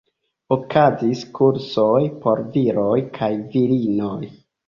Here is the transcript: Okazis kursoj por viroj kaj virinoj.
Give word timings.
Okazis 0.53 1.19
kursoj 1.39 2.01
por 2.25 2.41
viroj 2.55 2.97
kaj 3.21 3.31
virinoj. 3.55 4.19